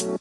[0.00, 0.12] Fala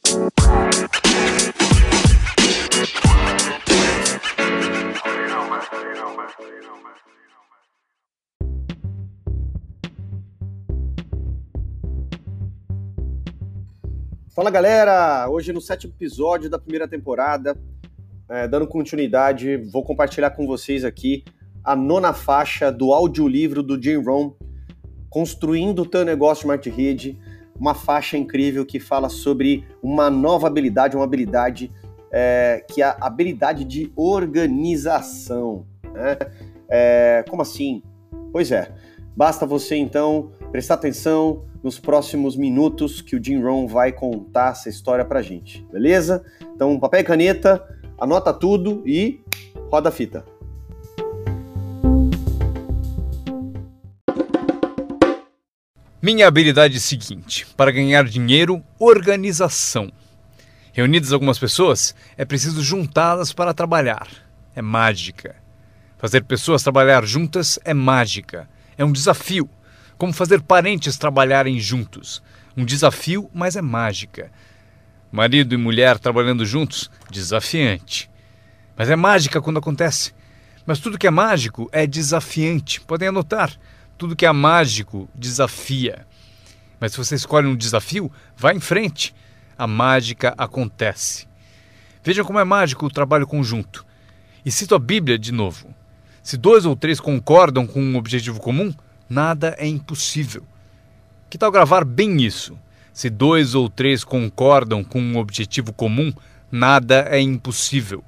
[14.52, 15.30] galera!
[15.30, 17.58] Hoje no sétimo episódio da primeira temporada,
[18.28, 21.24] é, dando continuidade, vou compartilhar com vocês aqui
[21.64, 24.32] a nona faixa do audiolivro do Jim Rohn,
[25.10, 27.18] Construindo o Teu Negócio Smart Rede,
[27.60, 31.72] uma faixa incrível que fala sobre uma nova habilidade, uma habilidade
[32.12, 35.66] é, que é a habilidade de organização.
[35.94, 36.18] Né?
[36.70, 37.84] É, como assim?
[38.32, 38.72] Pois é,
[39.16, 44.70] basta você então prestar atenção nos próximos minutos que o Jim Rohn vai contar essa
[44.70, 46.24] história pra gente, beleza?
[46.56, 47.64] Então, papel e caneta,
[47.98, 49.22] anota tudo e
[49.70, 50.24] roda a fita.
[56.02, 59.92] Minha habilidade é seguinte: para ganhar dinheiro, organização.
[60.72, 64.08] Reunidas algumas pessoas, é preciso juntá-las para trabalhar.
[64.56, 65.36] É mágica.
[65.98, 68.48] Fazer pessoas trabalhar juntas é mágica.
[68.78, 69.50] É um desafio.
[69.98, 72.24] Como fazer parentes trabalharem juntos.
[72.56, 74.32] Um desafio, mas é mágica.
[75.12, 78.10] Marido e mulher trabalhando juntos, desafiante.
[78.78, 80.14] Mas é mágica quando acontece.
[80.66, 82.80] Mas tudo que é mágico é desafiante.
[82.80, 83.52] Podem anotar.
[84.00, 86.08] Tudo que é mágico desafia.
[86.80, 89.14] Mas se você escolhe um desafio, vá em frente.
[89.58, 91.28] A mágica acontece.
[92.02, 93.86] Vejam como é mágico o trabalho conjunto.
[94.46, 95.76] E cito a Bíblia de novo.
[96.24, 98.74] Se dois ou três concordam com um objetivo comum,
[99.10, 100.44] nada é impossível.
[101.30, 102.58] Que tal gravar bem isso?
[102.94, 106.14] Se dois ou três concordam com um objetivo comum,
[106.50, 108.02] nada é impossível.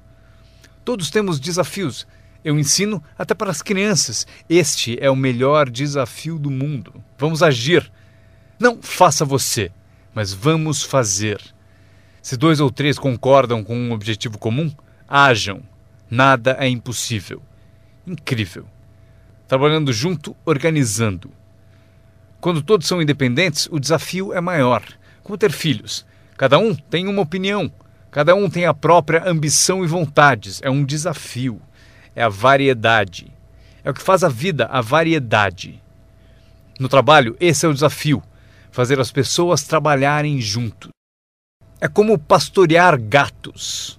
[0.86, 2.06] Todos temos desafios.
[2.44, 4.26] Eu ensino até para as crianças.
[4.48, 6.94] Este é o melhor desafio do mundo.
[7.18, 7.90] Vamos agir.
[8.58, 9.70] Não faça você,
[10.14, 11.40] mas vamos fazer.
[12.20, 14.72] Se dois ou três concordam com um objetivo comum,
[15.08, 15.62] hajam.
[16.10, 17.42] Nada é impossível.
[18.06, 18.66] Incrível
[19.52, 21.30] trabalhando junto, organizando.
[22.40, 24.82] Quando todos são independentes, o desafio é maior.
[25.22, 26.06] Como ter filhos.
[26.38, 27.70] Cada um tem uma opinião,
[28.10, 30.58] cada um tem a própria ambição e vontades.
[30.62, 31.60] É um desafio.
[32.14, 33.32] É a variedade.
[33.84, 35.82] É o que faz a vida a variedade.
[36.78, 38.22] No trabalho, esse é o desafio:
[38.70, 40.90] fazer as pessoas trabalharem juntos.
[41.80, 43.98] É como pastorear gatos.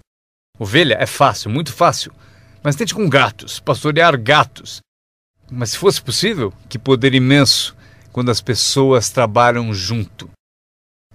[0.57, 2.13] Ovelha é fácil, muito fácil.
[2.63, 4.80] Mas tente com gatos, pastorear gatos.
[5.51, 7.75] Mas se fosse possível, que poder imenso
[8.12, 10.30] quando as pessoas trabalham junto.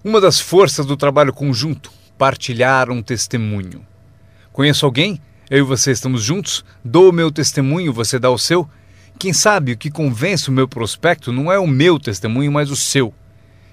[0.05, 3.87] Uma das forças do trabalho conjunto, partilhar um testemunho.
[4.53, 5.21] Conheço alguém?
[5.51, 6.63] Eu e você estamos juntos?
[6.85, 8.69] Dou o meu testemunho, você dá o seu?
[9.19, 12.77] Quem sabe o que convence o meu prospecto não é o meu testemunho, mas o
[12.77, 13.15] seu.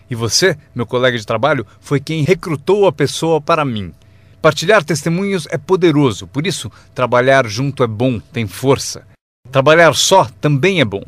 [0.09, 3.93] E você, meu colega de trabalho, foi quem recrutou a pessoa para mim.
[4.41, 9.05] Partilhar testemunhos é poderoso, por isso, trabalhar junto é bom, tem força.
[9.51, 11.03] Trabalhar só também é bom.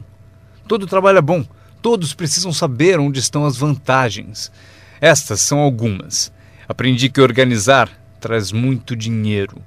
[0.67, 1.45] Todo trabalho é bom.
[1.81, 4.51] Todos precisam saber onde estão as vantagens.
[4.99, 6.29] Estas são algumas.
[6.67, 7.89] Aprendi que organizar
[8.19, 9.61] traz muito dinheiro.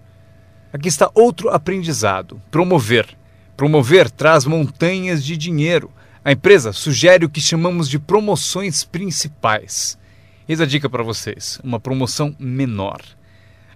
[0.72, 3.16] Aqui está outro aprendizado: promover.
[3.56, 5.90] Promover traz montanhas de dinheiro.
[6.24, 9.98] A empresa sugere o que chamamos de promoções principais.
[10.48, 13.00] Eis a dica para vocês: uma promoção menor.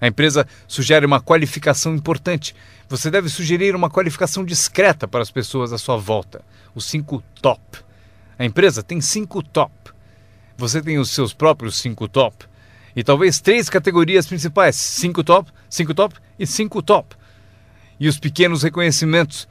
[0.00, 2.54] A empresa sugere uma qualificação importante.
[2.88, 6.44] Você deve sugerir uma qualificação discreta para as pessoas à sua volta.
[6.75, 7.78] Os cinco top.
[8.38, 9.72] A empresa tem cinco top.
[10.56, 12.44] Você tem os seus próprios cinco top.
[12.97, 17.16] E talvez três categorias principais: cinco top, cinco top e cinco top.
[17.99, 19.49] E os pequenos reconhecimentos.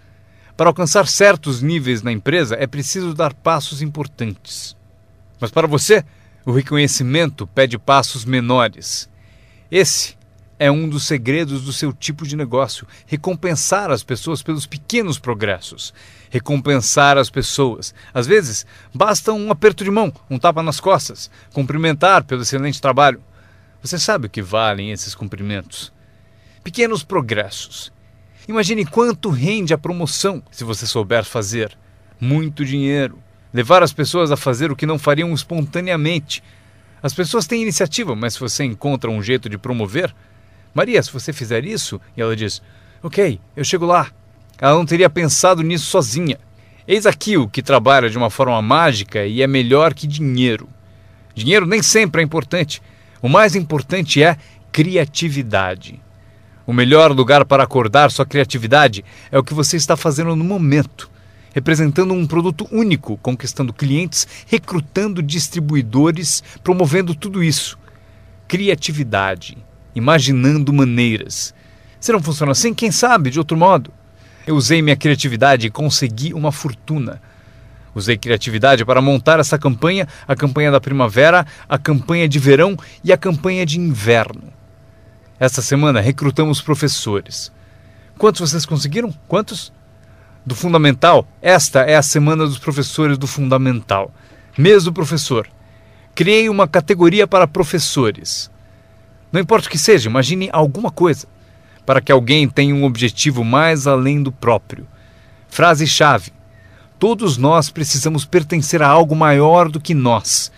[0.55, 4.77] Para alcançar certos níveis na empresa é preciso dar passos importantes.
[5.39, 6.05] Mas para você,
[6.45, 9.09] o reconhecimento pede passos menores.
[9.71, 10.15] Esse
[10.59, 12.87] é um dos segredos do seu tipo de negócio.
[13.07, 15.93] Recompensar as pessoas pelos pequenos progressos.
[16.29, 17.93] Recompensar as pessoas.
[18.13, 23.21] Às vezes, basta um aperto de mão, um tapa nas costas, cumprimentar pelo excelente trabalho.
[23.83, 25.91] Você sabe o que valem esses cumprimentos?
[26.63, 27.91] Pequenos progressos.
[28.47, 31.77] Imagine quanto rende a promoção se você souber fazer.
[32.17, 33.19] Muito dinheiro.
[33.53, 36.41] Levar as pessoas a fazer o que não fariam espontaneamente.
[37.01, 40.15] As pessoas têm iniciativa, mas se você encontra um jeito de promover,
[40.73, 42.61] Maria, se você fizer isso, e ela diz:
[43.01, 44.09] Ok, eu chego lá.
[44.59, 46.39] Ela não teria pensado nisso sozinha.
[46.87, 50.69] Eis aqui o que trabalha de uma forma mágica e é melhor que dinheiro.
[51.35, 52.81] Dinheiro nem sempre é importante.
[53.23, 54.35] O mais importante é
[54.69, 55.97] criatividade.
[56.67, 61.09] O melhor lugar para acordar sua criatividade é o que você está fazendo no momento,
[61.53, 67.79] representando um produto único, conquistando clientes, recrutando distribuidores, promovendo tudo isso.
[68.45, 69.57] criatividade,
[69.95, 71.55] imaginando maneiras.
[72.01, 73.89] Se não funciona assim, quem sabe de outro modo?
[74.45, 77.21] Eu usei minha criatividade e consegui uma fortuna.
[77.95, 83.13] Usei criatividade para montar essa campanha, a campanha da primavera, a campanha de verão e
[83.13, 84.51] a campanha de inverno.
[85.39, 87.51] Esta semana recrutamos professores.
[88.17, 89.13] Quantos vocês conseguiram?
[89.27, 89.71] Quantos?
[90.45, 94.13] Do Fundamental, esta é a semana dos professores do Fundamental.
[94.57, 95.47] Mês do professor.
[96.13, 98.51] Criei uma categoria para professores.
[99.31, 101.27] Não importa o que seja, imagine alguma coisa
[101.85, 104.87] para que alguém tenha um objetivo mais além do próprio.
[105.47, 106.31] Frase-chave:
[107.03, 110.49] Todos nós precisamos pertencer a algo maior do que nós,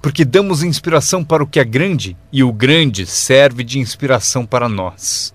[0.00, 4.70] porque damos inspiração para o que é grande e o grande serve de inspiração para
[4.70, 5.34] nós.